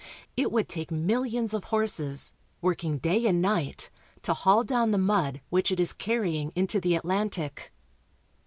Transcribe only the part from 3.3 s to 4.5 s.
night, to